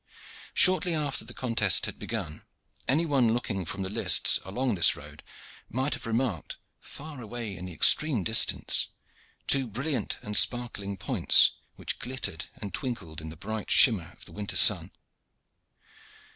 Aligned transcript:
Shortly 0.55 0.95
after 0.95 1.23
the 1.23 1.33
contest 1.35 1.85
had 1.85 1.99
begun, 1.99 2.41
any 2.87 3.05
one 3.05 3.35
looking 3.35 3.65
from 3.65 3.83
the 3.83 3.89
lists 3.91 4.39
along 4.43 4.73
this 4.73 4.95
road 4.95 5.21
might 5.69 5.93
have 5.93 6.07
remarked, 6.07 6.57
far 6.79 7.21
away 7.21 7.55
in 7.55 7.65
the 7.67 7.73
extreme 7.73 8.23
distance, 8.23 8.87
two 9.45 9.67
brilliant 9.67 10.17
and 10.23 10.35
sparkling 10.35 10.97
points 10.97 11.51
which 11.75 11.99
glittered 11.99 12.47
and 12.59 12.73
twinkled 12.73 13.21
in 13.21 13.29
the 13.29 13.37
bright 13.37 13.69
shimmer 13.69 14.09
of 14.13 14.25
the 14.25 14.31
winter 14.31 14.57
sun. 14.57 14.89